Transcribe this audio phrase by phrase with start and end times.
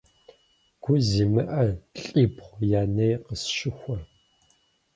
[0.81, 1.63] Гу зимыӀэ
[2.03, 3.97] лӀибгъу я ней къысщыхуэ.